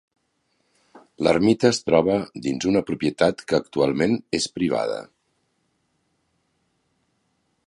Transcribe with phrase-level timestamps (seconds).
[1.27, 2.15] L'ermita es troba
[2.47, 4.99] dins una propietat que actualment és privada.